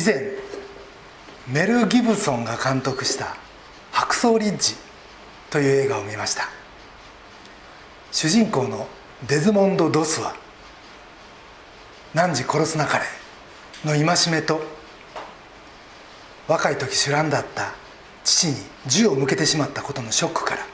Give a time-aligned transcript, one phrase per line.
[0.00, 0.32] 以前
[1.46, 3.36] メル・ギブソンが監督した
[3.92, 4.74] 「白装リッジ」
[5.50, 6.48] という映画を見ました。
[8.10, 8.88] 主人公の
[9.28, 10.34] デズモンド・ドスは
[12.14, 13.04] 汝殺すなかれ
[13.84, 14.62] の戒めと
[16.48, 17.74] 若い時主乱だった
[18.24, 18.56] 父に
[18.86, 20.66] 銃を向けてしまったことのショックから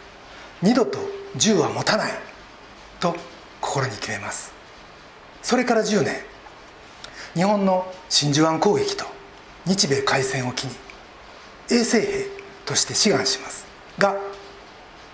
[0.63, 1.01] 二度と
[1.35, 2.13] 銃は持たない
[3.01, 3.17] と
[3.61, 4.53] 心に決めます。
[5.43, 6.15] それから10年
[7.35, 9.16] 日本の真珠湾攻撃と
[9.67, 10.75] 日米開戦を機に
[11.71, 12.27] 衛生兵
[12.65, 13.67] として志願します。
[13.99, 14.17] が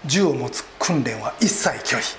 [0.05, 2.17] 銃を持つ訓練は一切拒否。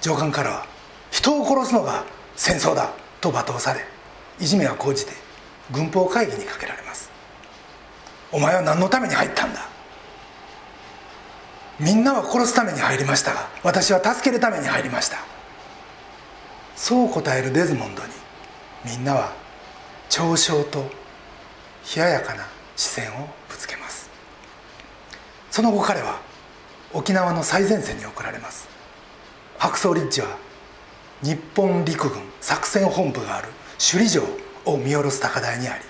[0.00, 0.66] 上官からは
[1.10, 3.84] 人を殺すのが戦争だと罵倒され
[4.40, 5.12] いじめは講じて
[5.70, 7.10] 軍法会議にかけられます。
[8.32, 9.68] お前は何のために入ったんだ？
[11.78, 15.18] みんなは殺すために入りましたが私は助けるために入りました。
[16.74, 18.08] そう答えるデズモンドに
[18.84, 19.32] みんなは
[20.12, 20.80] 嘲笑と
[21.96, 22.46] 冷ややかな
[22.76, 24.10] 視線をぶつけます。
[25.50, 26.20] その後彼は
[26.92, 28.68] 沖縄の最前線に送られます。
[29.56, 30.36] 白装リッジは
[31.22, 35.84] 日本陸軍作戦本部がある首里城を見下ろす高台にあり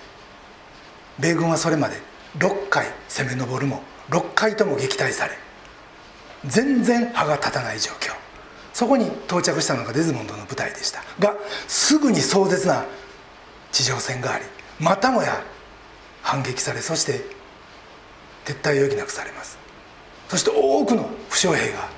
[1.19, 1.97] 米軍はそれまで
[2.37, 5.33] 6回攻め上るも6回とも撃退され
[6.45, 8.13] 全然歯が立たない状況。
[8.71, 11.35] そこに到着したのがデズモンドの部隊でしたが
[11.67, 12.85] すぐに壮絶な
[13.73, 14.45] 地上戦があり
[14.79, 15.43] またもや
[16.21, 17.21] 反撃されそして
[18.45, 19.57] 撤退を余儀なくされます。
[20.29, 21.89] そして多くの負傷兵が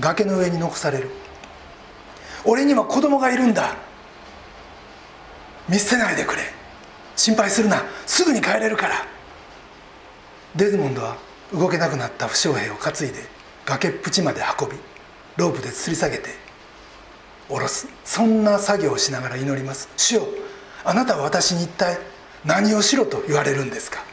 [0.00, 1.10] 崖の上に残される。
[2.44, 3.76] 俺には子供がいるんだ。
[5.68, 6.42] 見捨てないでくれ。
[7.16, 7.82] 心配するな。
[8.06, 9.06] すぐに帰れるから。
[10.54, 11.16] デズモンドは
[11.52, 13.24] 動けなくなった負傷兵を担いで
[13.64, 14.76] 崖っぷちまで運び
[15.36, 16.30] ロープで吊り下げて
[17.48, 17.88] 下ろす。
[18.04, 19.88] そんな作業をしながら祈ります。
[19.96, 20.22] 主よ
[20.86, 21.98] あなたは私に一体
[22.44, 24.04] 何をしろと言われるんですか？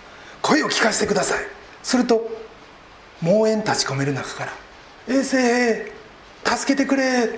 [0.41, 1.45] 声を聞かせてください。
[1.83, 2.27] すると
[3.21, 4.53] 猛煙立ち込める中から
[5.07, 5.91] 「衛生兵
[6.43, 7.29] 助けてくれ」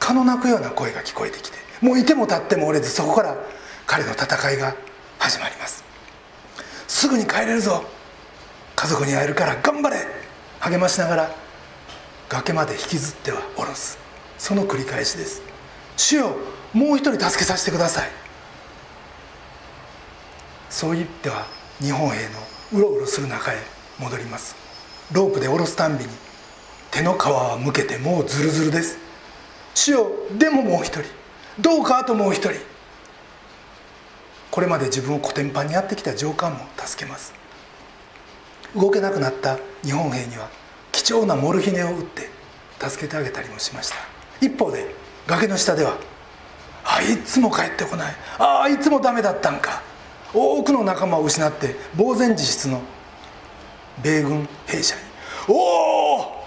[0.00, 3.36] 蚊の鳴くような声が聞こえてきてもういても立っても折れずそこから
[3.86, 4.74] 彼の戦いが
[5.20, 5.84] 始まります。
[6.88, 7.84] すぐに帰れるぞ。
[8.74, 10.06] 家族に会えるから頑張れ。
[10.60, 11.30] 励ましながら
[12.28, 13.96] 崖まで引きずっては下ろす。
[14.38, 15.42] その繰り返しです。
[15.96, 16.36] 主よ
[16.72, 18.10] もう一人助けさせてください。
[20.70, 21.46] そう言っては
[21.80, 22.30] 日本兵の
[22.72, 23.56] うろうろする中へ
[23.98, 24.54] 戻ります。
[25.12, 26.10] ロープで下ろすたんびに
[26.90, 28.98] 手の皮はむけてもうズルズルです。
[29.74, 31.02] 主よでももう一人。
[31.60, 32.52] どうかあともう一人。
[34.50, 37.32] これまで自分をコテンパンにやってきた上官も助けます。
[38.76, 40.48] 動けなくなった日本兵には
[40.92, 42.28] 貴重なモルヒネを打って
[42.78, 43.96] 助けてあげたりもしました。
[44.40, 44.94] 一方で
[45.26, 45.96] 崖の下では
[46.90, 48.14] あいつも帰ってこない。
[48.38, 49.82] ああいつもダメだったんか。
[50.32, 52.80] 多くの仲間を失って呆然自失の
[54.02, 55.02] 米軍兵舎に
[55.48, 56.44] おお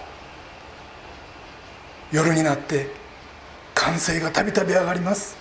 [2.12, 2.91] 夜になって
[3.74, 5.35] 歓声がたびたび上がります。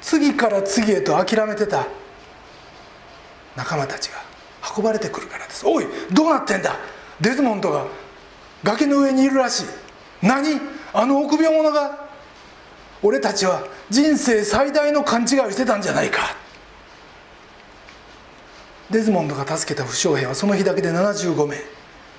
[0.00, 1.86] 次から次へと諦めてた。
[3.56, 4.22] 仲間たちが
[4.76, 5.66] 運ばれてくるからです。
[5.66, 6.76] おいどうなってんだ？
[7.20, 7.86] デズモンドが
[8.62, 9.66] 崖の上にいるらしい。
[10.22, 10.60] 何？
[10.92, 12.05] あの臆病者が
[13.02, 16.34] 俺たちは人生最大の勘違いをしてたんじゃないか。
[18.90, 21.56] デズモンドが助けた負傷兵はその日だけで75名。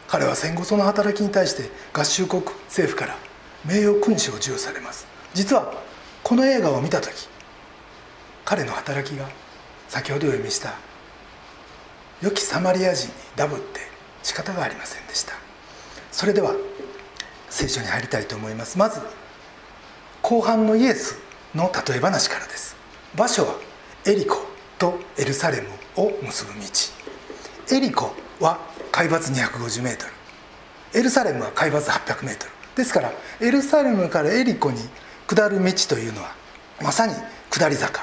[0.08, 3.18] 彼は戦後その働きに対して合衆国政府から
[3.66, 5.08] 名誉勲章を授与されます。
[5.34, 5.74] 実は
[6.24, 7.28] この映画を見た時
[8.46, 9.28] 彼の働きが
[9.90, 10.76] 先ほどお読みした
[12.22, 13.82] 良きサマリア人にダブって
[14.24, 15.34] 仕方がありませんでした。
[16.12, 16.56] それでは
[17.50, 18.78] 聖書に入りたいと思います。
[18.78, 19.02] まず
[20.22, 21.18] 後半のイエス
[21.56, 22.76] の例え話からです。
[23.16, 23.56] 場所は
[24.06, 24.38] エリコ
[24.78, 27.76] とエルサレムを結ぶ道。
[27.76, 28.60] エリコは
[28.92, 29.98] 海抜 250m
[30.94, 32.38] エルサレムは海抜 800m
[32.76, 33.12] ですから
[33.42, 34.78] エルサレムからエリコに
[35.28, 36.34] 下る道というのは
[36.82, 37.14] まさに
[37.50, 38.02] 下り坂。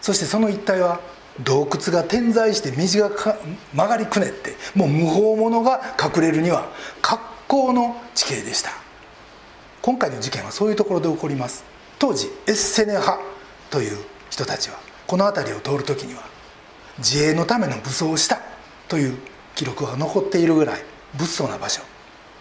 [0.00, 1.00] そしてその一帯は
[1.42, 3.36] 洞窟が点在して道が
[3.72, 6.68] 曲がりくねってもう無法者が隠れるには
[7.02, 8.83] 格好の地形でした。
[9.84, 11.62] 今回の事件はそういうところで起こります。
[11.98, 13.18] 当時エッセネ派
[13.70, 13.98] という
[14.30, 16.22] 人たちはこの辺りを通る時には
[16.96, 18.40] 自衛のための武装をした
[18.88, 19.18] という
[19.54, 20.82] 記録が残っているぐらい
[21.18, 21.82] 物騒な場所。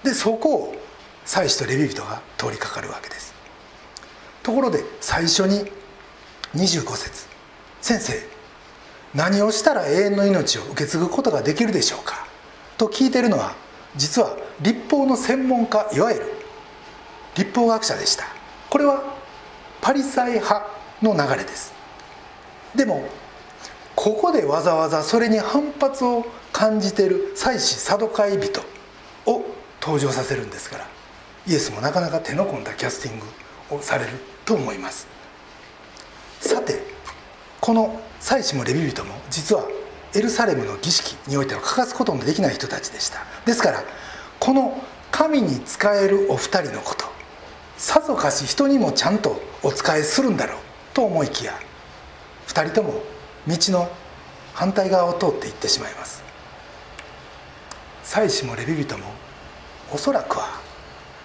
[0.06, 0.76] でそこを
[1.26, 3.34] 祭司とレビ人が通りかかるわけです。
[4.42, 5.70] ところで最初に
[6.56, 7.28] 25節
[7.82, 8.14] 先生
[9.14, 12.26] 何をしたら永遠の命を受け継ぐことができるでしょうか?」
[12.80, 13.54] と聞いているのは
[13.98, 16.43] 実は立法の専門家いわゆる
[17.36, 18.26] 立法学者でした。
[18.70, 19.04] これは
[19.82, 20.66] パリサイ派
[21.02, 21.74] の流れです。
[22.76, 23.08] でも
[23.96, 28.62] ここでわざわざそれに反発を感じてる祭司サドカイ人
[29.26, 29.44] を
[29.82, 30.88] 登場させるんですから
[31.46, 34.12] イエスもなかなか手の込んだキャスティングをされる
[34.46, 35.08] と思います。
[36.40, 36.82] さて
[37.62, 39.64] この祭司もレビ人も実は
[40.16, 43.20] エルサレムの儀式においては欠かすことのできない人たちでした。
[43.46, 43.84] ですから
[44.40, 44.82] この
[45.12, 47.03] 神に仕えるお二人のこと
[47.78, 50.58] さぞかし人にもちゃんとお仕えするんだろう
[50.94, 51.54] と思いきや
[52.48, 53.02] 2人とも
[53.48, 53.90] 道の
[54.54, 56.24] 反対側を通って行ってしまいます。
[58.04, 59.06] 祭司もレビ人も
[59.92, 60.60] おそらくは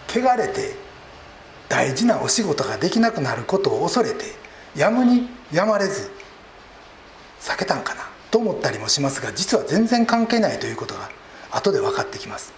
[0.09, 0.75] 汚れて
[1.69, 4.25] 大事なお仕事ができなくなることを恐れて
[4.75, 6.11] やむにやまれず
[7.41, 11.11] 避けたんかなと思ったりもしますが実は全然関係ないということが
[11.51, 12.53] 後で分かってきます。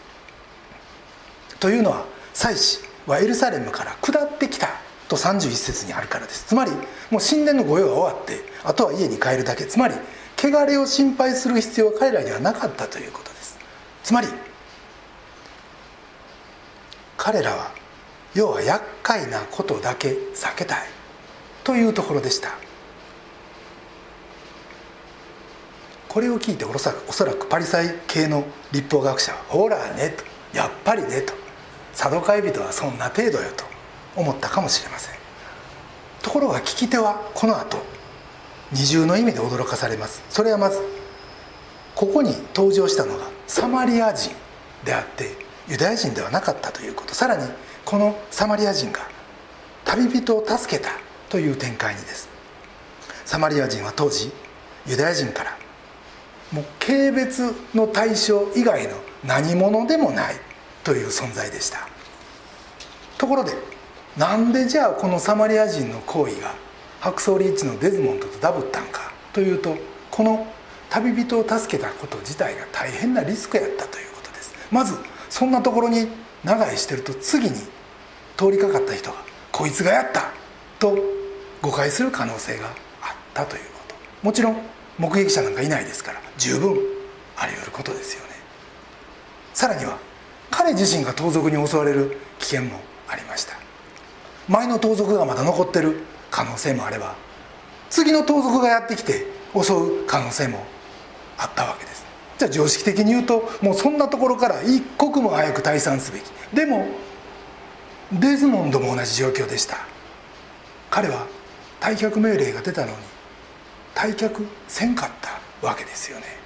[1.59, 4.69] というのは祭司はエルサレムから下ってきた
[5.09, 6.45] と31節にあるからです。
[6.47, 6.71] つまり
[7.11, 9.65] もう神殿の御用が終わってあとは家に帰るだけ。
[9.65, 9.95] つまり
[10.37, 13.59] 汚れを心配する必要は彼らにはなかったということです。
[14.03, 14.29] つまり
[17.17, 17.73] 彼らは
[18.35, 20.79] 要は厄介なことだけ避けたい
[21.65, 22.51] というところでした。
[26.09, 30.25] これを聞いておそらくパリサイ系の立法学者は「ほらね」と
[30.57, 31.35] 「やっぱりね」と
[31.93, 33.65] 「サドカイ人はそんな程度よ」と
[34.17, 35.15] 思ったかもしれません。
[36.23, 37.79] ところが聞き手はこの後
[38.73, 40.23] 二重の意味で驚かされます。
[40.31, 40.79] それはまず
[41.95, 44.33] ここに登場したのがサマリア人
[44.85, 45.37] であって
[45.69, 47.15] ユダヤ人ではなかったということ。
[47.15, 47.49] さらに
[47.85, 49.01] このサマリア人が
[49.85, 50.91] 旅人を助けた
[51.29, 52.29] という展開にです。
[53.25, 54.33] サマリア人は当時
[54.87, 55.57] ユダヤ人から
[56.53, 60.35] もう軽蔑の対象以外の何者でもない
[60.85, 61.89] という存在でした。
[63.19, 63.53] ところで
[64.17, 66.55] なんでじゃあこのサマリア人の行為が
[67.01, 69.77] 白装リッチのデズモンドとダブったんかというと
[70.11, 70.47] この
[70.89, 74.55] 旅人を助けたこと自体が大変なリスクやったということです。
[74.71, 74.97] まず
[75.29, 76.09] そんなところに
[76.45, 77.57] 長居してると次に
[78.37, 79.17] 通りかかった人が
[79.53, 80.31] 「こいつがやった!」
[80.81, 80.99] と
[81.63, 82.73] 誤解する可能性があっ
[83.35, 83.95] たということ。
[84.23, 84.61] もちろん
[84.99, 86.77] 目撃者なんかいないですから十分
[87.37, 88.31] あり得ることですよね。
[89.55, 89.99] さらには
[90.51, 93.55] 彼自身が盗賊に襲われる危険もありました。
[94.49, 96.01] 前の盗賊がまだ残ってる
[96.31, 97.15] 可能性もあれば
[97.89, 100.65] 次の盗賊がやってきて襲う可能性も
[101.39, 102.05] あったわけです。
[102.39, 106.23] じゃあ常識的に言うともうそんなところから一刻も早く退散すべき。
[106.55, 106.87] でも
[108.13, 109.77] デズモンドも同じ状況でした。
[110.91, 111.27] 彼は
[111.81, 112.97] 退却命令が出たのに
[113.95, 116.40] 退却せんかったわけですよね。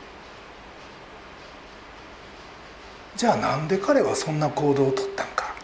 [3.16, 5.54] じゃあなんで彼はそんな行動をとったんか？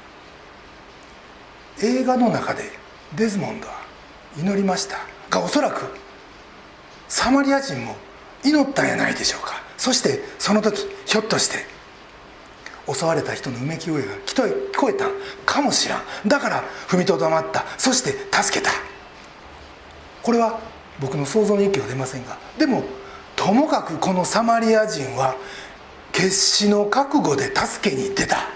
[1.82, 2.62] 映画の中で
[3.16, 3.74] デズモンドは
[4.38, 4.98] 祈りました。
[5.30, 5.82] がおそらく
[7.08, 7.96] サマリア人も
[8.44, 9.54] 祈ったんやないでしょうか。
[9.76, 11.58] そしてその時ひょっとして
[12.92, 15.06] 襲われた人のうめき声が聞こえた
[15.46, 16.28] かもしらん。
[16.28, 17.64] だから踏みとどまった。
[17.78, 18.70] そして助けた。
[20.22, 20.60] これは
[21.00, 22.36] 僕の想像に息は出ませんが。
[22.58, 22.84] でも
[23.36, 25.34] ともかくこのサマリア人は
[26.12, 28.48] 決死の覚悟で助けに出た。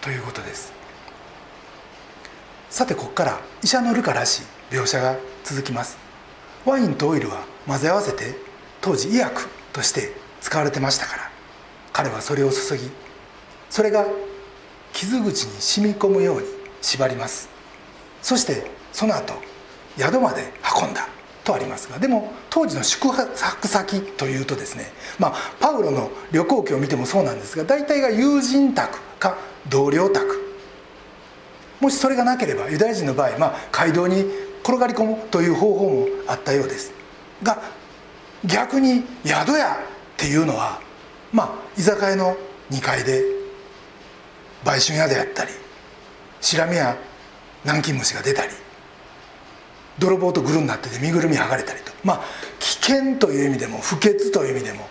[0.00, 0.72] ということです。
[2.70, 5.98] さてここから医者のルカらしい描写が続きます。
[6.64, 8.34] ワインとオイルは混ぜ合わせて
[8.80, 11.30] 当時医薬として使われてましたから
[11.92, 12.90] 彼はそれを注ぎ
[13.68, 14.06] それが
[14.92, 16.46] 傷口に染み込むように
[16.80, 17.48] 縛ります。
[18.22, 19.34] そしてその後
[19.98, 21.08] 宿まで運んだ。
[21.44, 29.36] とありますがでも当時の宿泊先というとですねまあパウロの旅行記を見てもそうなんですが大体が友人宅か
[29.68, 30.42] 同僚宅。
[31.80, 34.24] もしそれがなければユダヤ人の場合、まあ、街道に
[34.62, 36.92] 転がり込むという方法もあったようです。
[37.42, 37.60] が
[38.44, 39.78] 逆に宿屋っ
[40.16, 40.80] ていうのは
[41.32, 42.36] まあ居酒屋の
[42.70, 43.24] 2階で
[44.64, 45.50] 売春屋であったり
[46.40, 46.96] シラミや
[47.64, 48.52] 南京虫が出たり
[50.02, 51.92] 泥棒とぐるになってて身ぐるみ剥がれたりと。
[52.02, 52.20] まあ
[52.58, 54.88] 危険という意味でも不潔という意味でも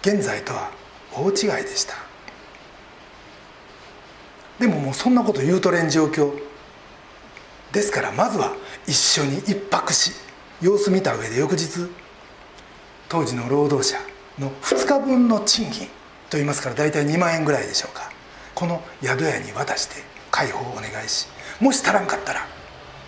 [0.00, 0.70] 現在とは
[1.12, 1.94] 大違いでした。
[4.58, 6.32] でももうそんなこと言うとれん状況
[7.72, 8.54] ですからまずは
[8.86, 10.12] 一緒に一泊し
[10.60, 11.88] 様子見た上で翌日
[13.08, 13.98] 当時の労働者
[14.38, 15.88] の2日分の賃金
[16.30, 18.10] といいますから大体2万円ぐらいでしょうか。
[18.54, 21.28] この宿屋に渡して解放をお願いし
[21.60, 22.44] もし足らんかったら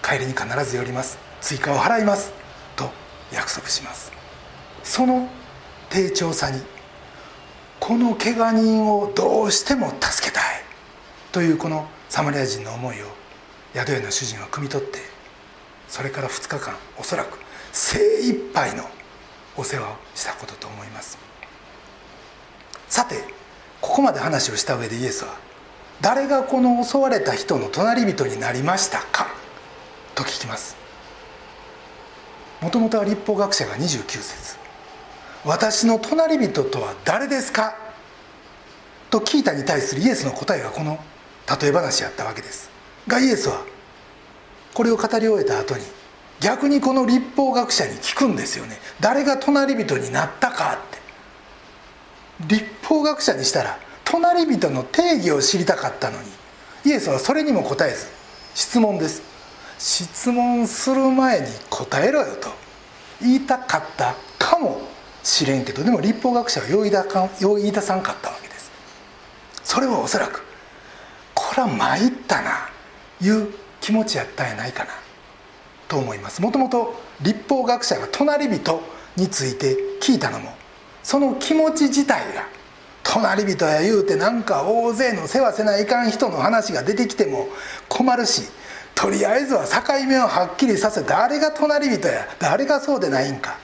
[0.02, 1.18] 帰りに必ず寄ります。
[1.40, 2.32] 追加を払います。
[2.76, 2.90] と
[3.32, 4.12] 約束します。
[4.82, 5.28] その
[5.88, 6.60] 低調さに
[7.78, 10.44] この怪我人をどうしても助けたい。
[11.32, 13.06] というこのサマリア人の思いを
[13.74, 14.98] 宿屋の主人は汲み取って
[15.88, 17.38] それから2日間おそらく
[17.72, 18.84] 精一杯の
[19.56, 21.18] お世話をしたことと思います。
[22.88, 23.16] さて
[23.80, 25.34] ここまで話をした上でイエスは
[26.00, 29.28] 誰がこの襲われた人の隣人になりましたか？
[30.24, 30.76] と聞きます。
[32.60, 34.56] もともとは立法学者が29節。
[35.44, 37.74] 私の隣人とは誰ですか?」
[39.10, 41.02] と聞いたに対するイエスの答えがこの
[41.60, 42.70] 例え話やったわけです。
[43.08, 43.62] がイエスは
[44.74, 45.84] これを語り終えた後に
[46.40, 48.78] 逆にこの立法学者に聞くんですよね。
[49.00, 51.00] 誰が隣人になったかって。
[52.46, 56.30] 立法学者にしたら隣人の定義を知りたかったのに
[56.84, 58.06] イエスはそれにも答えず
[58.54, 59.29] 質問です。
[59.80, 62.50] 質問する前に答えろよと。
[63.22, 64.80] 言いたかったかも
[65.22, 68.70] しれんけどでも立法学者はよう言い出さんかったわけです。
[69.64, 70.42] それはおそらく
[71.34, 72.68] これは参ったな
[73.22, 73.48] いう
[73.80, 74.90] 気持ちやったんやないかな
[75.88, 76.42] と思います。
[76.42, 78.82] もともと立法学者が隣人
[79.16, 80.54] について聞いたのも
[81.02, 82.46] その気持ち自体が
[83.02, 87.48] 隣人や言うてなんか大勢の世話せないかん人の話が出てきても
[87.88, 88.42] 困るし
[89.00, 93.56] とりあえずは境目をはっきりさせ誰が隣人や誰がそうでないんか。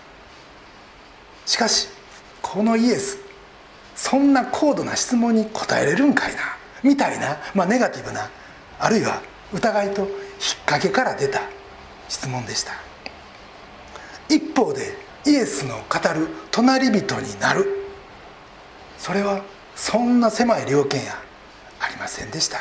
[1.44, 1.88] しかし
[2.40, 3.18] このイエス
[3.94, 6.40] そんな高度な質問に答えれるんかいな。
[6.82, 8.30] みたいな、まあ、ネガティブな
[8.78, 9.20] あるいは
[9.52, 10.10] 疑いと引っ
[10.64, 11.42] 掛けから出た
[12.08, 12.72] 質問でした。
[14.30, 17.66] 一方でイエスの語る隣人になる。
[18.96, 21.12] それはそんな狭い了見や
[21.78, 22.56] ありませんでした。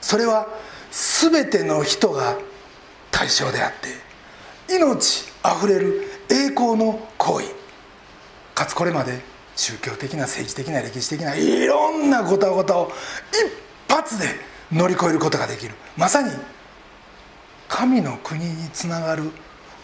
[0.00, 0.48] それは
[0.92, 2.38] 全ての人が
[3.10, 3.72] 対象であっ
[4.68, 7.46] て命あふれる栄光の行為。
[8.54, 9.20] かつこれまで
[9.56, 12.92] 宗教的な政治的な歴史的ないろんなごたごたを
[13.88, 14.26] 一発で
[14.70, 15.74] 乗り越えることができる。
[15.96, 16.30] まさに
[17.68, 19.30] 神の国につながる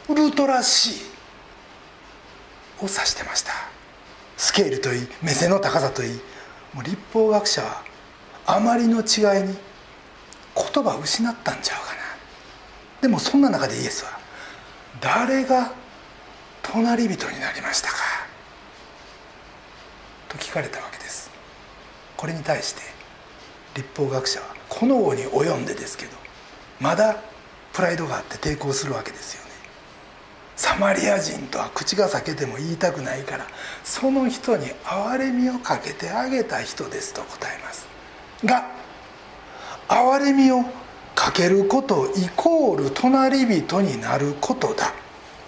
[0.09, 1.03] ウルトラ C
[2.81, 3.53] を指してました。
[4.37, 6.21] スケールといい目線の高さといい
[6.75, 7.83] もう立法学者は
[8.47, 9.57] あまりの違いに
[10.73, 11.99] 言葉失ったんちゃうかな。
[13.01, 14.19] でもそんな中でイエスは
[15.01, 15.73] 誰が
[16.63, 17.97] 隣人になりましたか？
[20.29, 21.31] と聞かれたわけです。
[22.17, 22.83] これに対して
[23.75, 26.13] 立法学者はこの後に及んでですけど
[26.81, 27.17] まだ
[27.73, 29.49] プライドがあって抵抗するわけですよね。
[30.57, 33.47] サマリア人とは口が裂けても言いたくないから
[33.85, 37.87] その人に憐れみをかけてあげた人ですと答えます。
[38.45, 38.78] が
[39.89, 40.65] 憐れみを
[41.15, 44.93] かけることイコール隣人になることだ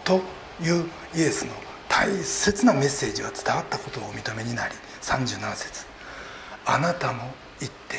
[0.02, 0.20] と
[0.62, 1.52] いうイエスの
[1.88, 5.86] 大切なメッセージは伝わったことをお認めになり37節。
[6.64, 7.22] あなたも
[7.58, 7.98] 言って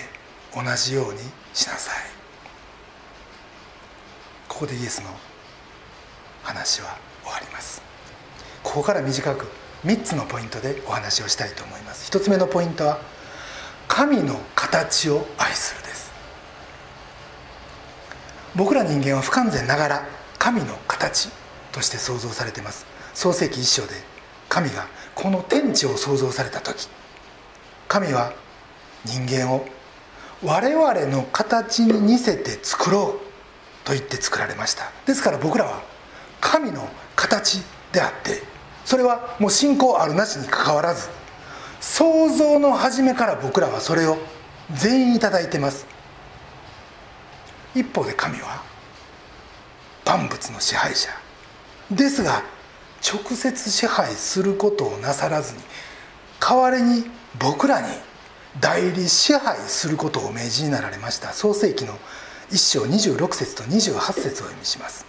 [0.54, 1.20] 同じように
[1.54, 1.96] しなさい。
[4.48, 5.10] ここでイエスの
[6.44, 7.82] 話は終わります。
[8.64, 9.48] ここから短く
[9.86, 12.12] 3つのポイントでお話をしたいと思います。
[12.12, 13.00] 1つ目のポイントは
[13.88, 15.91] 神の形を愛するです。
[18.56, 21.30] 僕ら人間は不完全ながら神の形
[21.72, 22.86] として創造されています。
[23.14, 23.94] 創世紀一章で
[24.50, 26.88] 神がこの天地を創造された時
[27.88, 28.34] 神は
[29.06, 29.66] 人間を
[30.44, 34.92] 我々の形に似せて作ろうと言って作られました。
[35.06, 35.82] ですから僕らは
[36.40, 38.42] 神の形であって
[38.86, 41.10] それはもう信仰あるなしにかかわらず
[41.80, 44.18] 創造の初めから僕らはそれを
[44.74, 45.86] 全員頂いてます。
[47.76, 48.64] 一方で神は
[50.06, 51.10] 万物の支配者。
[51.90, 52.44] ですが
[53.02, 55.60] 直接支配することをなさらずに
[56.40, 57.06] 代わりに
[57.40, 57.88] 僕らに
[58.60, 61.32] 代理支配することをお命じになられました。
[61.34, 61.98] 創世紀の
[62.52, 65.06] 1章26節と28節を意味します。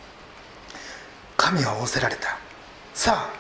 [1.37, 2.38] 神は仰せられた。
[2.95, 3.35] さあ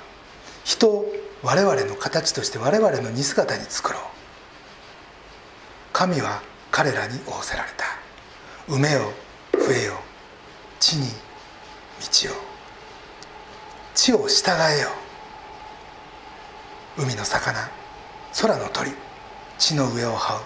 [0.64, 1.06] 人を
[1.42, 4.02] 我々の形として我々の似姿に作ろう。
[5.92, 8.01] 神は彼らに仰せられた。
[8.68, 9.12] 埋めよ
[9.52, 9.94] 増えよ
[10.78, 11.08] 地に
[12.00, 12.36] 道を。
[13.94, 14.88] 地を従えよ
[16.96, 17.70] 海の魚
[18.40, 18.90] 空の鳥
[19.58, 20.42] 地の上を這う。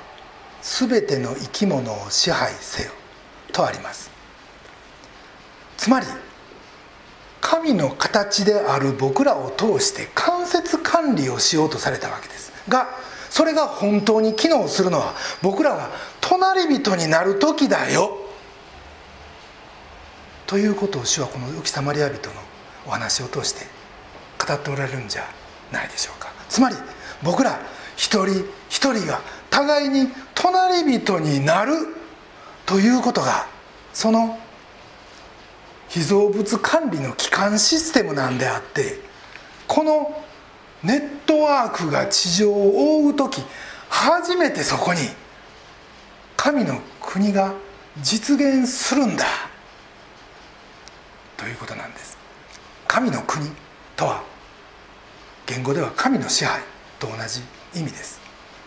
[0.62, 2.90] 全ての生き物を支配せよ。
[3.52, 4.10] とあります。
[5.76, 6.06] つまり
[7.40, 12.88] 神の形である僕らを通して間接管理をしようとされたわけですが
[13.36, 15.12] それが本当に機能するのは
[15.42, 15.90] 僕らが
[16.22, 18.16] 隣人になる時だよ。
[20.46, 22.34] ということを主はこの浮きサマリア人の
[22.86, 23.66] お話を通して
[24.42, 25.28] 語っておられるんじゃ
[25.70, 26.32] ないでしょうか。
[26.48, 26.76] つまり
[27.22, 27.60] 僕ら
[27.94, 31.74] 一人一人が互いに隣人になる
[32.64, 33.46] ということが
[33.92, 34.38] その
[35.90, 38.98] 被造物管理の基幹システムなんであって
[39.68, 40.25] この
[40.82, 43.42] ネットワークが地上を覆う時
[43.88, 45.00] 初めてそこに
[46.36, 47.54] 神の国が
[48.02, 49.24] 実現するんだ。
[51.36, 52.16] ということなんです。
[52.86, 53.50] 神の国
[53.96, 54.22] とは
[55.46, 56.60] 言語では神の支配
[56.98, 57.40] と同じ
[57.78, 58.20] 意味です。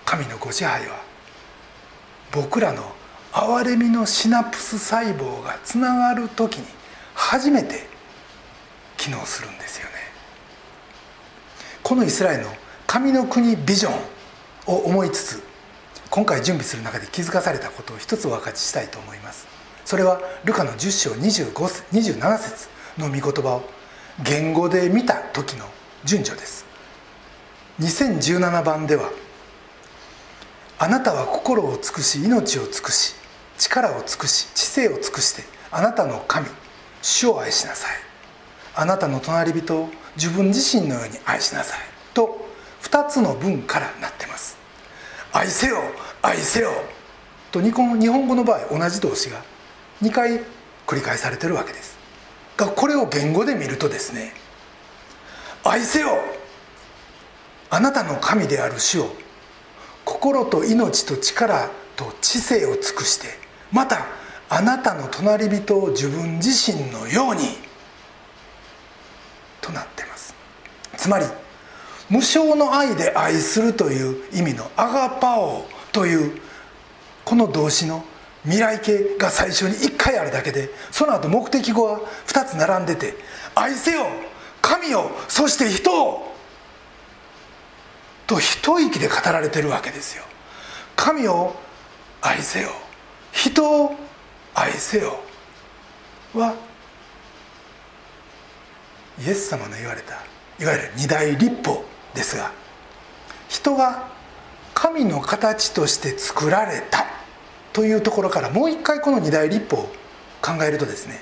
[0.05, 0.99] 神のご支配は
[2.31, 2.83] 僕らの
[3.31, 6.65] 憐れみのシナプス細胞がつながる時に
[7.13, 7.87] 初めて
[8.97, 9.98] 機能するんですよね。
[11.89, 12.51] このイスラエルの
[12.86, 13.93] 神の国ビジョン
[14.72, 15.43] を思いつつ
[16.12, 19.48] 今回準備する中で気づかされたことを一つお分かちしたいと思います。
[19.86, 22.69] それはルカの10章25 27節
[23.00, 23.63] の御言葉を
[24.24, 25.65] 言語で見た時の
[26.05, 26.63] 順序です。
[27.79, 29.10] 2017番では
[30.77, 33.15] 「あなたは心を尽くし命を尽くし
[33.58, 36.46] 力を尽くし知性を尽くしてあなたの神
[37.01, 38.08] 主を愛しなさい。
[38.79, 41.79] あなたの隣人を自分自身のように愛しなさい」
[42.15, 42.48] と
[42.83, 44.57] 2つの文からなってます。
[45.33, 45.83] 愛せよ
[46.21, 46.71] 愛せよ。
[47.51, 49.41] と日本語の場合同じ動詞が
[50.01, 50.39] 2回
[50.88, 51.98] 繰り返されてるわけです。
[52.55, 54.33] がこれを言語で見るとですね
[55.63, 56.09] 愛せよ
[57.69, 59.13] あなたの神である主を
[60.05, 63.27] 心と命と力と知性を尽くして
[63.71, 64.07] また
[64.50, 67.68] あなたの隣人を自分自身のように
[69.69, 70.33] となってます。
[70.97, 71.25] つまり
[72.09, 76.41] 無償の愛で愛するという意味のアガパオという
[77.23, 78.03] この動詞の
[78.43, 83.15] 未来形が最初に1回あるだけでその後目的語は2つ並んでて
[83.53, 84.07] 「愛せよ
[84.61, 86.35] 神をそして人を」
[88.25, 90.23] と一息で語られてるわけですよ。
[90.95, 91.55] 神を
[92.21, 92.69] 愛せよ
[93.32, 93.95] 人を
[94.53, 95.19] 愛せよ
[96.34, 96.53] は
[99.19, 100.15] イエス様の言われた
[100.60, 102.51] いわゆる二大立法ですが
[103.47, 104.10] 人が
[104.73, 107.05] 神の形として作られた
[107.73, 109.89] というところからもう一回この二大立法を
[110.41, 111.21] 考えるとですね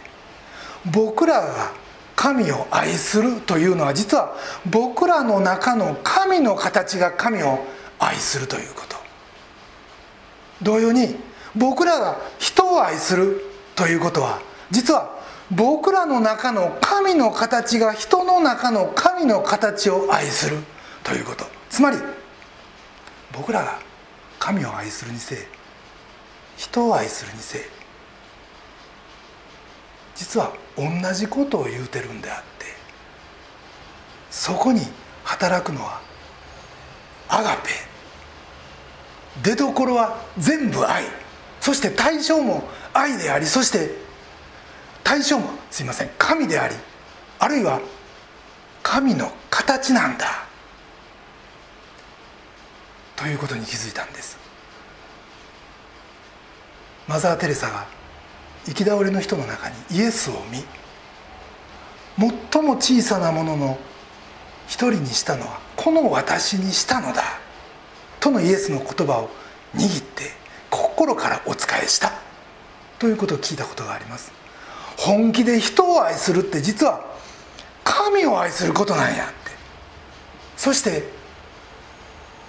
[0.91, 1.73] 僕らが
[2.15, 4.36] 神を愛するというのは実は
[4.69, 7.60] 僕らの中の神の形が神を
[7.99, 8.97] 愛するということ。
[10.62, 11.15] 同様に
[11.55, 13.41] 僕らが人を愛する
[13.75, 14.39] ということは
[14.71, 15.16] 実は
[15.51, 20.57] 僕らの中の神の形が人の中の神の形を愛する。
[21.03, 21.45] ということ。
[21.69, 21.97] つまり
[23.31, 23.79] 僕らが
[24.39, 25.38] 神を愛するにせい
[26.57, 27.62] 人を愛するにせい
[30.15, 32.65] 実は同じことを言うてるんであって
[34.29, 34.81] そこに
[35.23, 36.01] 働くのは
[37.29, 37.69] アガペ。
[39.43, 41.03] 出どころは全部愛。
[41.62, 44.06] そして対象も愛でありそして
[45.07, 46.09] 対象もすいません。
[46.17, 46.75] 神であり
[47.39, 47.79] あるいは
[48.83, 50.45] 神の形なんだ。
[53.15, 54.37] ということに気づいたんです。
[57.07, 57.85] マザー・テレサが
[58.67, 60.65] 行き倒れの人の中にイエスを見
[62.51, 63.77] 最も小さなものの
[64.67, 67.23] 一人にしたのはこの私にしたのだ。
[68.19, 69.29] とのイエスの言葉を
[69.73, 70.23] 握って
[70.69, 72.11] 心からお仕えした。
[72.99, 74.37] ということを聞いたことがあります。
[74.97, 77.05] 本気で人を愛するって実は
[77.83, 79.33] 神を愛することなんやって。
[80.57, 81.03] そして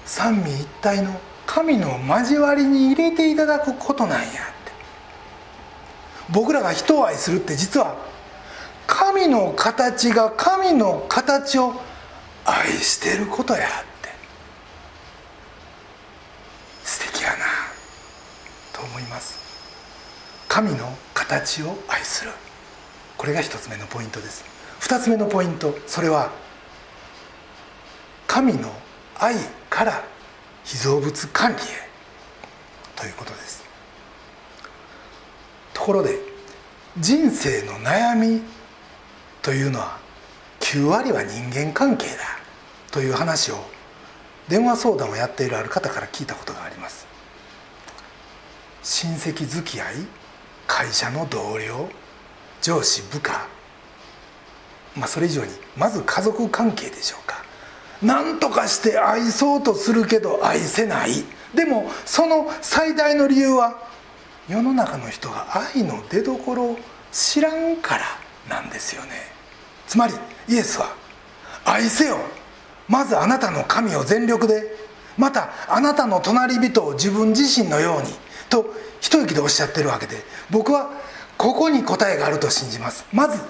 [0.07, 4.33] 三位一体の神の交わりに入れていただくことなんやって。
[6.31, 7.97] 僕らが人を愛するって実は
[8.87, 11.75] 神の形が神の形を
[12.47, 13.61] 愛してることやっ
[14.03, 14.09] て。
[16.83, 17.37] 素敵やな
[18.73, 19.39] と思います。
[20.49, 20.97] 神の
[21.29, 22.31] 形を愛する。
[23.19, 24.45] これが一つ目のポイントです。
[24.81, 25.77] 二つ目のポイント。
[25.87, 26.33] それは
[28.27, 28.73] 神の
[29.19, 29.35] 愛
[29.69, 30.05] から
[30.65, 31.89] 被造物管理へ。
[32.97, 33.63] ということです。
[35.75, 36.19] ところで
[36.99, 38.43] 人生の悩み
[39.43, 39.99] というのは
[40.61, 42.39] 9割は人間関係だ。
[42.91, 43.57] という話を
[44.49, 47.07] 電話相談をやっているある方から聞いたことがあります。
[48.83, 49.95] 親戚付き合い
[50.69, 51.89] 会社の同僚
[52.63, 53.49] 上司部下。
[54.95, 57.43] まあそれ以上にまず家族関係でしょうか。
[58.01, 61.25] 何とかして愛そうとするけど愛せない。
[61.55, 63.89] でもその最大の理由は
[64.49, 66.79] 世の中の人が愛の出どころを
[67.11, 68.05] 知らんから
[68.49, 69.11] なんですよね。
[69.87, 70.15] つまり
[70.49, 70.95] イエスは
[71.65, 72.19] 「愛せよ。
[72.89, 74.77] まずあなたの神を全力で
[75.17, 78.15] またあなたの隣人を自分自身のように」
[78.49, 80.17] と一息でおっしゃってるわけで
[80.51, 80.91] 僕は
[81.37, 83.07] ここに答えがあると信じます。
[83.13, 83.41] まず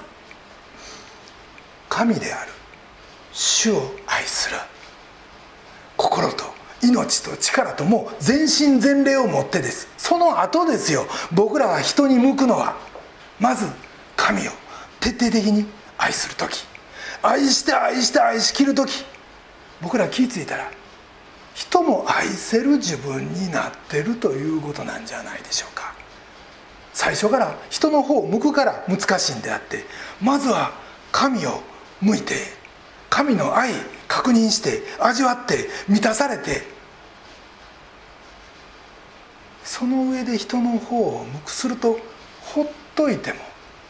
[1.88, 2.52] 神である。
[3.32, 4.56] 主を愛する。
[5.96, 6.44] 心と
[6.82, 9.88] 命と力ともう全身全霊を持ってです。
[9.96, 11.06] その後ですよ。
[11.32, 12.76] 僕らは人に向くのは
[13.40, 13.66] まず
[14.16, 14.50] 神を
[15.00, 16.64] 徹底的に愛する時。
[17.22, 19.04] 愛して愛して愛しきる時。
[19.80, 20.70] 僕ら気付いたら
[21.58, 25.92] 人も愛せる自分になってるということなんじゃないでしょうか。
[26.92, 29.84] 最初から人の方を向くから難しいんであって
[30.20, 30.70] まずは
[31.10, 31.60] 神を
[32.00, 32.34] 向いて
[33.10, 33.72] 神の愛
[34.06, 36.62] 確認して味わって満たされて
[39.64, 41.98] その上で人の方を向くすると
[42.40, 43.38] ほっといても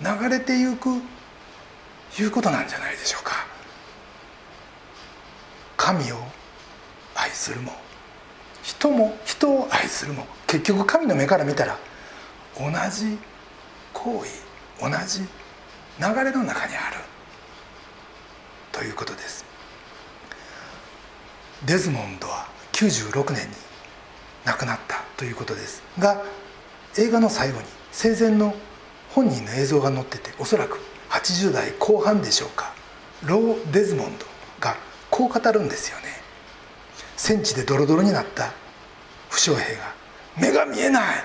[0.00, 0.88] 流れてゆく
[2.18, 3.46] いうことなんじゃないでしょうか。
[5.76, 6.16] 神を
[7.18, 7.72] 愛するも
[8.62, 11.76] 人も人を愛するも結局神の目から見たら
[12.56, 13.18] 同じ
[13.92, 14.48] 行為
[14.80, 15.20] 同じ
[16.00, 16.96] 流れの中にある。
[18.70, 19.44] ということです。
[21.66, 23.54] デズモンドは96年に
[24.44, 25.82] 亡くなったということです。
[25.98, 26.22] が
[26.96, 28.54] 映画の最後に生前の
[29.10, 30.78] 本人の映像が載ってておそらく
[31.10, 32.72] 80代後半でしょうか。
[33.24, 34.26] ロー・デズモンド
[34.60, 34.76] が
[35.10, 36.07] こう語るんですよね。
[37.18, 38.52] 戦地でドロドロになった。
[39.28, 39.92] 負傷兵が
[40.38, 41.24] 「目が見えない!」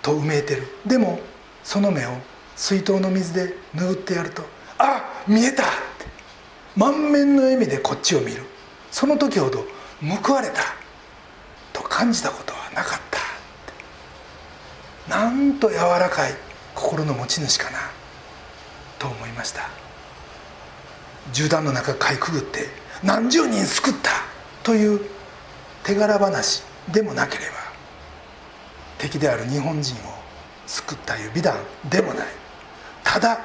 [0.00, 0.66] とうめいてる。
[0.86, 1.20] でも
[1.62, 2.16] その目を
[2.56, 4.42] 水筒の水で拭ってやると
[4.78, 6.06] 「あ見えた!」って
[6.76, 8.44] 満面の笑みでこっちを見る。
[8.90, 9.66] その時ほど
[10.24, 10.62] 報われた。
[11.72, 13.20] と感じたことはなかった。
[15.16, 16.34] なんと柔らかい
[16.74, 17.90] 心の持ち主かな。
[18.98, 19.68] と思いました。
[21.32, 22.68] 銃弾の中かいくぐって
[23.02, 24.31] 何十人救った。
[24.62, 25.00] という
[25.84, 27.52] 手柄話でもなければ
[28.98, 29.98] 敵である日本人を
[30.66, 31.56] 救ったいう美談
[31.88, 32.26] でもない。
[33.02, 33.40] ただ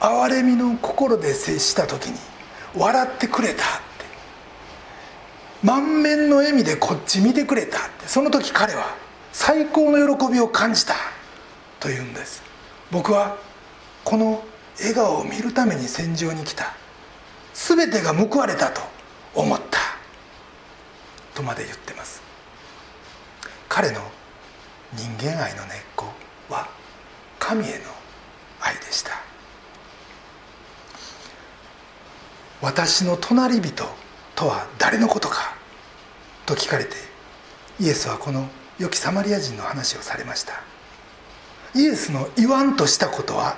[0.00, 2.18] 憐れみの心で接した時に
[2.74, 3.64] 笑ってくれたって。
[5.62, 8.08] 満面の笑みでこっち見てくれたって。
[8.08, 8.96] その時彼は
[9.32, 10.94] 最高の喜びを感じた
[11.78, 12.42] というんです。
[12.90, 13.36] 僕は
[14.02, 14.42] この
[14.78, 16.74] 笑顔を見るために戦場に来た。
[17.52, 18.80] 全てが報われたと
[19.34, 19.78] 思った。
[21.34, 22.22] とまで言ってます。
[23.68, 24.00] 彼の
[24.94, 26.06] 人間愛の根っこ
[26.48, 26.68] は
[27.38, 27.78] 神への
[28.60, 29.10] 愛でした。
[32.62, 33.84] 私の隣人
[34.34, 35.54] とは誰のことか？
[36.46, 36.96] と聞かれて
[37.80, 40.62] イエスはこの良きサマリア人の話をされました。
[41.74, 43.56] イエスの言わんとしたことは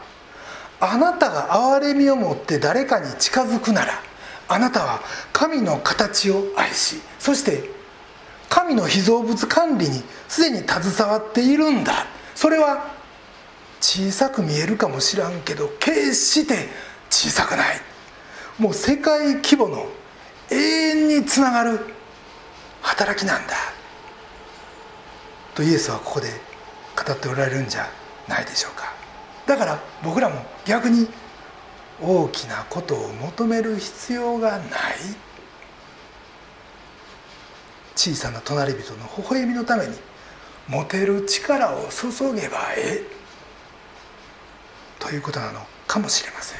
[0.81, 4.01] あなたが憐れみを持って誰かに近づくなら
[4.49, 5.01] あなたは
[5.33, 7.69] 神の形を愛しそして
[8.49, 12.07] 神の被造物管理にすでに携わっているんだ。
[12.35, 12.95] それは
[13.81, 16.69] 小さく見えるかもしらんけど決して
[17.11, 17.81] 小さくない。
[18.59, 19.87] もう世界規模の
[20.51, 21.81] 永遠につながる
[22.83, 23.55] 働きなんだ。
[25.55, 26.29] とイエスはここで
[26.97, 27.89] 語っておられるんじゃ
[28.29, 28.93] ないでしょうか。
[29.47, 31.09] だから僕らも逆に
[32.01, 34.67] 大きなことを求める必要がない。
[37.95, 39.97] 小さな隣人の微笑みのために
[40.69, 43.03] 持てる力を注げばええ。
[44.99, 46.59] ということなのかもしれません。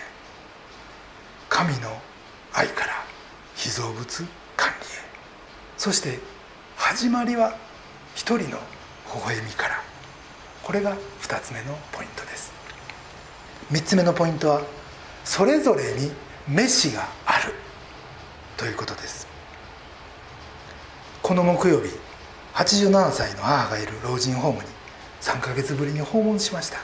[1.49, 2.01] 神の
[2.53, 3.05] 愛から
[3.55, 4.25] 被造物
[4.57, 4.89] 管理へ。
[5.77, 6.19] そして
[6.77, 7.57] 始まりは
[8.15, 8.59] 一人の
[9.15, 9.83] 微笑みから。
[10.63, 12.53] これが2つ目のポイントです。
[13.71, 14.63] 3つ目のポイントは
[15.27, 16.13] それぞれに
[16.49, 17.53] 飯がある。
[18.57, 19.27] ということです。
[21.21, 21.91] この木曜日
[22.55, 24.69] 87歳の母がいる老人ホームに
[25.21, 26.79] 3ヶ月ぶりに訪問しました。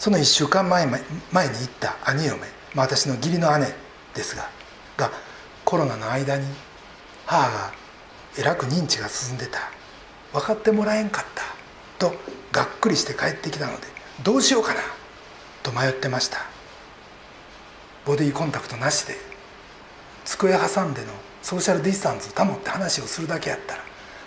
[0.00, 2.40] その1週間前前に行った兄嫁、
[2.74, 3.66] まあ、私の義理の姉
[4.14, 4.50] ですが
[4.96, 5.10] が
[5.64, 6.46] コロナの間に
[7.26, 7.72] 母が
[8.36, 9.60] えらく認知が進んでた。
[10.32, 11.44] 分かってもらえんかった。
[12.04, 12.14] と
[12.50, 13.86] がっくりして帰ってきたので
[14.24, 14.80] どうしようかな。
[15.62, 16.57] と迷ってました。
[18.08, 19.16] ボディコンタクトなしで
[20.24, 21.08] 机挟んでの
[21.42, 23.82] ソーシャルディスタンスを保って話をするだけやったら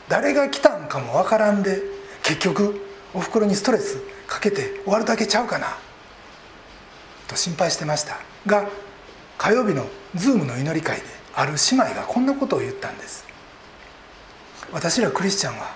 [0.08, 1.82] 誰が来たんかもわからんで
[2.22, 2.80] 結局
[3.12, 5.66] おふくろにストレスかけて終わるだけちゃうかな
[7.28, 8.20] と心配してました。
[8.46, 8.70] が
[9.40, 13.26] 火曜日のズームの祈り会である姉妹がこんなことを言ったんです。
[14.72, 15.74] 私らクリスチャンは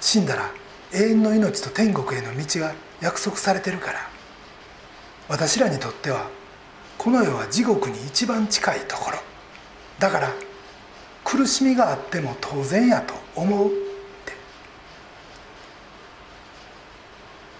[0.00, 0.48] 死んだら
[0.94, 3.98] 永遠の命と天国への道が約束されてるから
[5.28, 6.37] 私らにとっては
[6.98, 9.18] この世は地獄に一番近いところ。
[9.98, 10.32] だから
[11.24, 14.32] 苦しみがあっても当然やと思うって。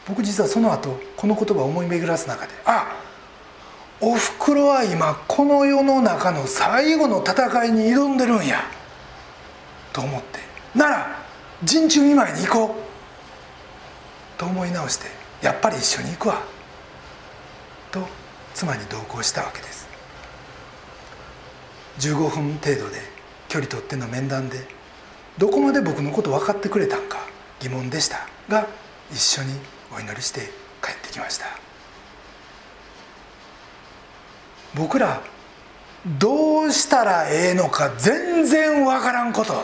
[0.09, 2.97] 僕実はその後この言葉を思い巡らす中であ
[4.01, 8.61] おふくろは今この世の中の最後の戦いに挑んでるんや
[9.93, 10.41] と思って。
[10.75, 11.19] なら
[11.63, 12.79] 陣中見舞いに行こう。
[14.39, 15.07] と思い直して
[15.43, 16.58] やっぱり一緒に行くわ。
[18.59, 19.87] 妻に同行したわけです。
[22.01, 23.01] 15分程度で
[23.49, 24.67] 距離取っての面談で
[25.39, 27.19] どこまで僕のこと分かってくれたんか
[27.61, 28.29] 疑問でした。
[28.49, 28.67] が
[29.13, 29.53] 一緒に
[29.97, 30.41] お祈りして
[30.83, 31.47] 帰ってきました。
[34.75, 35.23] 僕ら
[36.19, 39.55] どうしたらええのか全然わからんこと。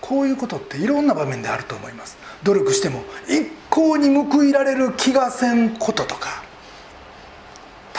[0.00, 2.16] こういうことっていろんな場面であると思います。
[2.44, 6.42] 努力しても一向に報いられる気がせんこととか。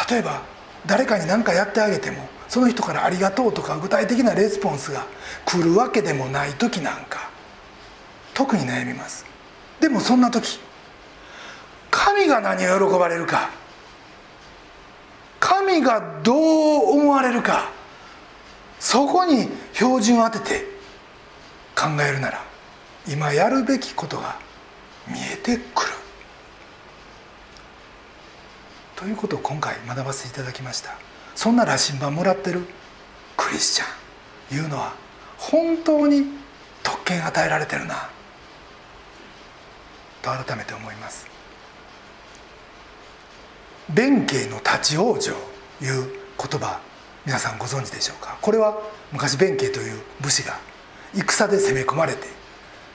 [0.09, 0.41] 例えば
[0.85, 5.05] 誰かに何かやってあげてもその人から「ありがとう」とか具体的なレスポンスが
[5.45, 7.29] 来るわけでもない時なんか
[8.33, 9.25] 特に悩みます。
[9.79, 10.59] でもそんな時
[11.89, 13.49] 神が何を喜ばれるか
[15.39, 17.69] 神がどう思われるか
[18.79, 20.65] そこに標準を当てて
[21.75, 22.43] 考えるなら
[23.07, 24.35] 今やるべきことが
[25.07, 25.91] 見えてくる。
[28.95, 30.91] ということを今回学ばせていただきました。
[31.35, 32.61] そんな羅針盤もらってる。
[33.35, 33.85] クリスチャ
[34.55, 34.57] ン。
[34.57, 34.93] いうのは
[35.37, 36.25] 本当に
[36.83, 38.09] 特権与えられてるな。
[40.21, 41.25] と改めて思います。
[43.89, 45.31] 弁慶の立ち往生
[45.83, 46.79] いう言葉
[47.25, 48.37] 皆さんご存知でしょうか？
[48.41, 48.77] これは
[49.11, 50.59] 昔弁慶という武士が
[51.13, 52.27] 戦で攻め込まれて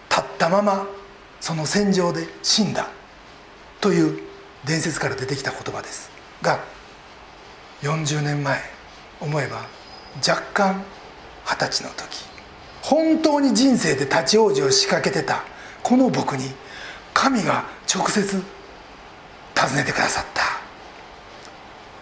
[0.08, 0.86] 立ったまま
[1.46, 2.88] その戦場で死んだ。
[3.80, 4.20] という
[4.64, 6.10] 伝説から出てきた言葉です。
[6.42, 6.58] が
[7.82, 8.58] 40年前
[9.20, 9.64] 思えば
[10.26, 10.82] 若干
[11.44, 12.26] 二十歳の時
[12.82, 15.44] 本当に人生で立ち往生を仕掛けてた
[15.84, 16.50] この僕に
[17.14, 18.42] 神が直接
[19.54, 20.42] 尋ねてくださった。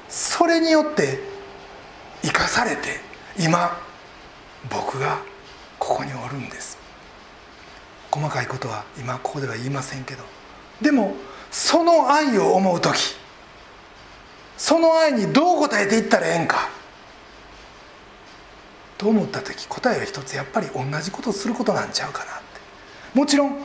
[0.08, 1.18] それによって
[2.22, 2.98] 生かされて
[3.38, 3.78] 今
[4.70, 5.18] 僕が
[5.78, 6.83] ここにおるんです。
[8.14, 10.22] 細かいことは今ここでは言いませんけど
[10.80, 11.16] でも
[11.50, 13.16] その愛を思う時
[14.56, 16.68] その愛にどう答えていったらええんか
[18.96, 22.26] と思った時答えは一つやっぱり同じことをすることなんちゃうかなっ
[23.12, 23.18] て。
[23.18, 23.58] もちろん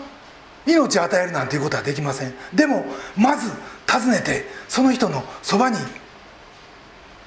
[0.66, 2.34] 命を与えるなんていうことはできません。
[2.52, 2.86] でも
[3.16, 3.52] まず
[3.88, 5.78] 訪ねてその人のそばに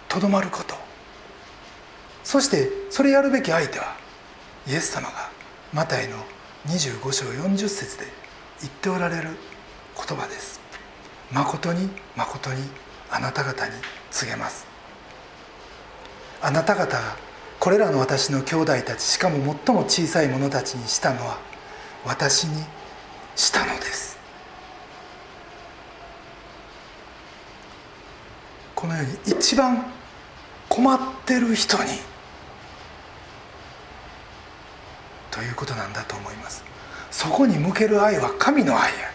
[0.09, 0.75] とどまること。
[2.25, 3.97] そしてそれやるべき相手は
[4.67, 5.31] イエス様が
[5.73, 6.17] マタイの
[6.67, 8.07] 25章40節で
[8.61, 9.31] 言っておられる
[9.97, 10.61] 言葉です。
[11.33, 12.63] 誠に誠に
[13.11, 13.73] あなた方に
[14.11, 14.67] 告げます。
[16.41, 17.17] あなた方が
[17.59, 21.39] これらの私の兄弟たちしかも最も小さい者たちにしたのは
[22.05, 22.65] 私に
[23.35, 24.19] したのです。
[28.77, 29.85] このように一番
[30.69, 31.91] 困ってる人に
[35.33, 36.63] ということなんだと思います。
[37.11, 39.13] そこに向ける愛は神の愛や。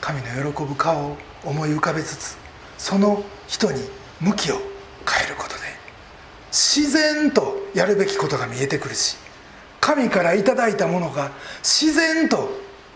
[0.00, 2.38] 神の喜ぶ顔を思い浮かべつつ
[2.78, 3.82] その人に
[4.20, 4.56] 向きを
[5.06, 5.56] 変えることで
[6.50, 9.16] 自然とやるべきことが見えてくるし
[9.80, 11.30] 神から頂いたものが
[11.62, 12.48] 自然と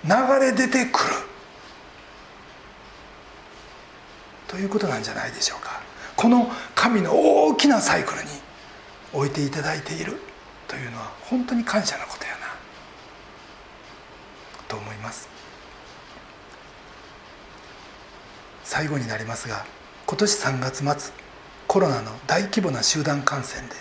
[0.05, 1.15] 流れ出てくる。
[4.49, 5.81] ということなんじゃないでしょうか。
[6.17, 8.29] この神の大きなサイクルに
[9.13, 10.19] 置いていただいている。
[10.73, 12.39] というのは本当に感謝のことやな。
[14.67, 15.29] と思います。
[18.65, 19.67] 最後になりますが
[20.07, 21.13] 今年3月末
[21.67, 23.75] コロナの大規模な集団感染で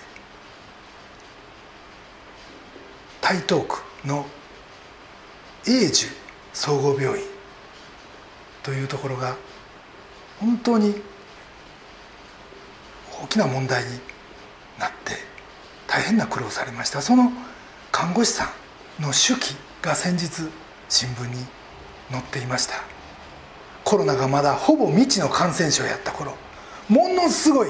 [3.21, 4.25] 台東区の
[5.65, 6.07] 永寿
[6.51, 7.25] 総合病院
[8.63, 9.37] というところが
[10.41, 11.01] 本当に
[13.23, 13.91] 大きな問題に
[14.77, 15.30] なって
[15.91, 17.01] 大変な苦労されました。
[17.01, 17.33] その
[17.91, 18.45] 看護師さ
[18.97, 20.49] んの手記が先日
[20.87, 21.45] 新聞に
[22.09, 22.75] 載っていました。
[23.83, 26.33] コロナがまだほぼ未知の感染症やった頃
[26.87, 27.67] ものすごい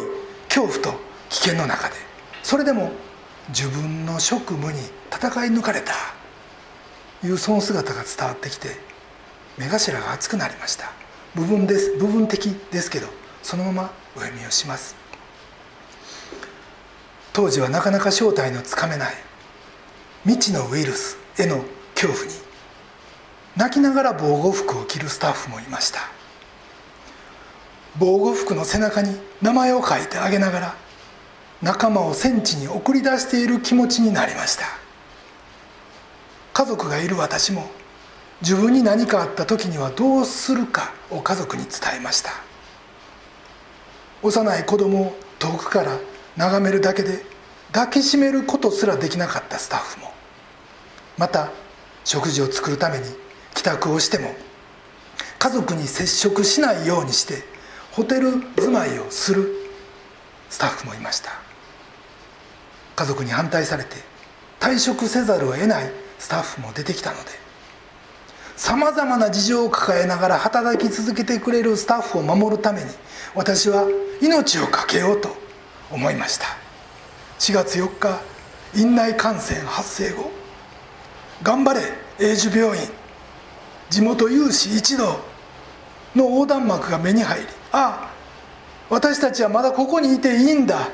[0.49, 1.95] 恐怖と危険の中で
[2.43, 2.91] それでも
[3.47, 4.79] 自分の職務に
[5.09, 5.93] 戦い抜かれた
[7.25, 8.69] いうその姿が伝わってきて
[9.57, 10.91] 目頭が熱くなりました。
[11.33, 13.07] 部分です部分的ですけど
[13.41, 15.00] そのままお読みをします。
[17.33, 19.13] 当時はなかなか正体のつかめない。
[20.23, 21.63] 未知のウイルスへの
[21.95, 22.31] 恐怖に。
[23.55, 25.99] 泣きながら防護服を着るスタッフもいました。
[27.97, 30.75] 防護服の背中に名前を書いてあげながら
[31.61, 34.65] 仲間を戦地に送り出している気持ちになりました。
[36.53, 37.69] 家族がいる私も
[38.41, 42.31] 自分に何かあった時にはどうするかを家族に伝えました。
[44.23, 45.97] 幼い子供を遠くから
[46.37, 47.23] 眺めるだけで
[47.71, 50.11] 抱きしめることすらできなかったスタッフも。
[51.17, 51.51] また
[52.03, 53.05] 食事を作るために
[53.53, 54.33] 帰宅をしても
[55.37, 57.43] 家族に接触しないようにして
[57.91, 59.49] ホテル住まいをする
[60.49, 61.51] スタッフもいました。
[62.95, 63.95] 家族に反対されて
[64.59, 67.31] 退職せざるを得ないスタッフも出てきたので
[68.55, 72.87] さまざまな事情を抱えながら働き続けてくれるスタッフを守るために
[73.33, 73.87] 私は
[74.21, 75.35] 命を懸けようと
[75.91, 76.45] 思いました。
[77.39, 78.21] 4月4日
[78.75, 80.31] 院内感染発生後
[81.43, 81.81] 頑張れ
[82.19, 82.87] 英樹病院。
[83.89, 85.19] 地元有志一同
[86.15, 88.11] の横断幕が目に入りああ
[88.89, 90.89] 私たちはまだここにいていいんだ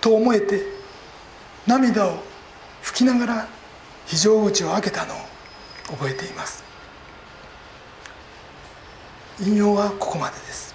[0.00, 0.60] と思えて
[1.68, 2.18] 涙を
[2.82, 3.48] 拭きながら
[4.06, 5.18] 非常口を開けたのを
[5.92, 6.64] 覚えています。
[9.40, 10.69] 引用はここまでです。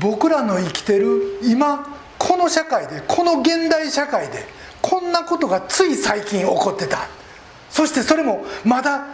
[0.00, 1.86] 僕らの生きてる今
[2.18, 4.46] この社会でこの現代社会で
[4.82, 7.08] こんなことがつい最近起こってた。
[7.70, 9.06] そしてそれもまだ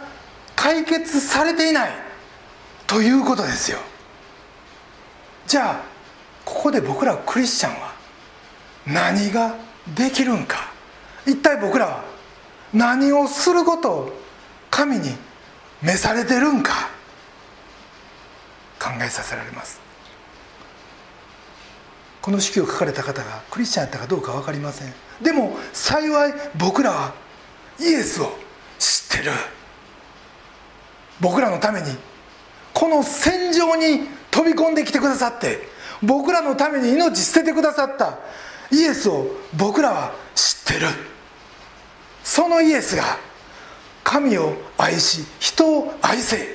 [0.55, 1.91] 解決されていない。
[2.87, 3.79] ということですよ。
[5.47, 5.81] じゃあ
[6.45, 7.93] ここで僕らクリスチャンは
[8.85, 9.55] 何が
[9.95, 10.71] できるんか。
[11.25, 12.03] 一体僕らは
[12.73, 14.19] 何をすることを
[14.69, 15.15] 神に
[15.81, 16.89] 召されてるんか。
[18.79, 19.82] 考えさせられます。
[22.23, 24.93] この手記を書かれた方がクリスチャンやったかどうか分かりません。
[25.21, 27.13] でも幸い僕らは
[27.77, 28.37] イエスを
[28.79, 29.31] 知ってる。
[31.19, 31.87] 僕らのために
[32.73, 35.67] この戦場に飛び込んできてくださって
[36.01, 38.17] 僕らのために命捨ててくださった
[38.71, 40.87] イエスを僕らは知ってる。
[42.23, 43.03] そのイエスが
[44.05, 46.47] 神を愛し人を愛せ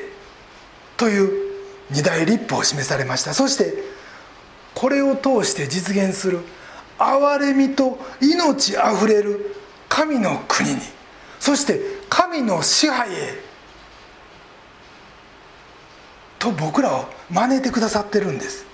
[0.97, 1.31] という
[1.91, 3.35] 二大立法を示されました。
[3.35, 3.98] そして
[4.79, 6.39] これを通して実現する。
[7.01, 9.57] 憐れみと命あふれる。
[9.89, 10.81] 神の国に。
[11.41, 13.43] そして神の支配へ。
[16.39, 18.67] と僕らを招いてくださってるんです。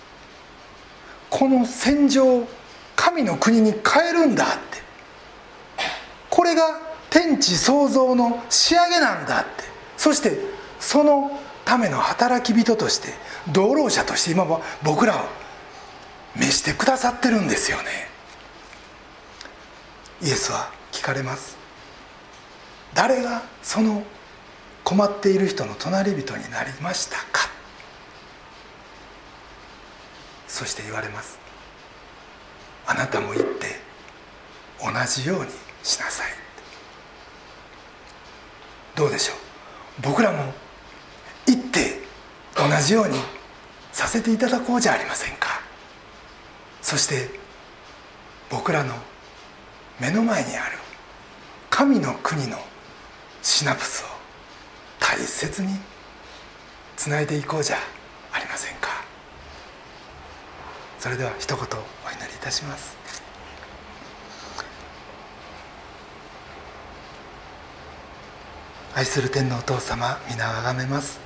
[1.31, 2.49] この戦場を
[2.95, 4.83] 神の国に変えるんだって。
[6.29, 9.65] これが天地創造の仕上げなんだって。
[9.97, 10.39] そして
[10.79, 13.09] そのための働き人として
[13.51, 15.44] 道路者として今は僕らを
[16.37, 17.85] 召してくださってるんですよね。
[20.23, 21.57] イエスは聞かれます。
[22.95, 24.03] 誰がその
[24.85, 27.49] 困っている人の隣人になりましたか？
[30.47, 31.39] そして言われます。
[32.87, 33.81] あなたも行って
[34.81, 35.51] 同じように
[35.83, 36.27] しなさい
[38.95, 39.37] どうでしょう？
[40.03, 40.53] 僕らも
[41.47, 42.01] 行って
[42.57, 43.19] 同じように
[43.93, 45.64] させていただこうじゃありませんか？
[46.85, 47.31] そして
[48.51, 48.95] 僕らの
[49.99, 50.77] 目の前にある
[51.71, 52.59] 神の国の
[53.43, 54.07] シナプスを
[55.01, 55.69] 大切に
[56.95, 57.77] つないでいこうじゃ
[58.33, 59.03] ありませんか。
[60.99, 61.71] それでは一言お祈
[62.29, 62.95] りいたします。
[68.95, 71.19] 愛する天のお父様皆をあがめます。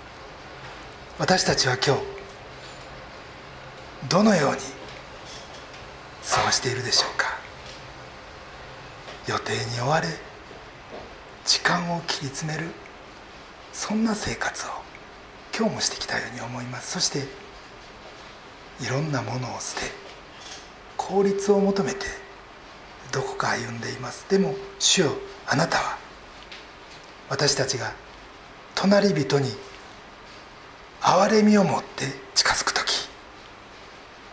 [1.18, 2.02] 私たちは今日
[4.08, 4.77] どのように
[6.38, 7.36] 過ごしているでしょうか？
[9.26, 10.06] 予定に追われ
[11.44, 12.68] 時間を切り詰める
[13.72, 14.70] そんな生活を
[15.56, 16.92] 今日もしてきたように思います。
[16.92, 17.18] そして
[18.80, 19.86] いろんなものを捨て
[20.96, 22.06] 効率を求めて
[23.10, 24.24] どこか歩んでいます。
[24.30, 25.16] でも主よ
[25.48, 25.98] あなたは
[27.28, 27.92] 私たちが
[28.76, 29.50] 隣人に
[31.00, 32.04] 憐れみを持って
[32.36, 33.08] 近づく時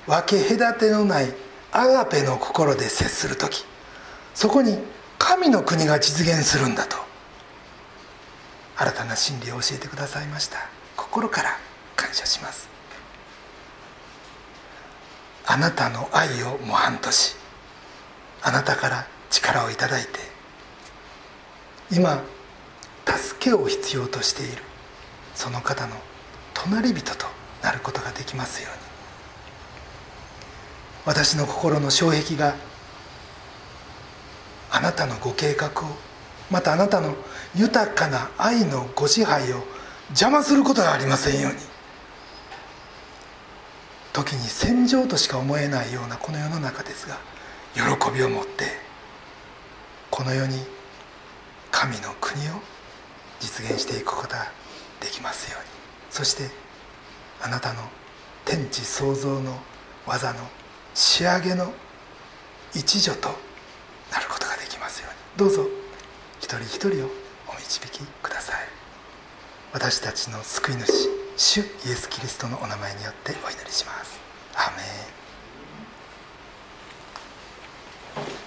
[0.06, 1.34] 分け隔てのない
[1.78, 3.66] アガペの心で接する時
[4.34, 4.80] そこに
[5.18, 6.96] 神の国が実現するんだと。
[8.78, 10.58] 新たな真理を教えてくださいました。
[10.96, 11.58] 心から
[11.98, 12.70] 感謝します。
[15.46, 17.36] あなたの愛を模範とし
[18.42, 20.20] あなたから力をいただいて
[21.92, 22.24] 今
[23.06, 24.64] 助けを必要としている
[25.36, 25.96] その方の
[26.54, 27.28] 隣人と
[27.62, 28.85] なることができますように。
[31.06, 32.56] 私の心の障壁が
[34.72, 35.72] あなたのご計画を
[36.52, 37.16] またあなたの
[37.56, 39.64] 豊かな愛のご支配を
[40.10, 41.60] 邪魔することがありませんように。
[44.14, 47.18] 時に戦場としか思えないようなこの世の中ですが
[47.74, 47.82] 喜
[48.12, 48.64] びを持って
[50.10, 50.60] この世に
[51.70, 52.52] 神の国を
[53.42, 54.50] 実現していくことが
[55.02, 55.68] できますように。
[56.10, 56.50] そして
[57.42, 57.82] あなたの
[58.46, 59.60] 天地創造の
[60.08, 60.40] 技の
[60.96, 61.74] 仕上げの
[62.74, 63.30] 一助と
[64.12, 65.50] なることができますように。
[65.50, 65.68] どうぞ
[66.40, 67.10] 一人一人を
[67.50, 68.56] お導きください。
[69.74, 71.66] 私たちの救い主主イエ
[71.96, 74.20] ス・キリストのお名前によってお祈りします。
[74.56, 74.84] アメ
[78.24, 78.45] ン。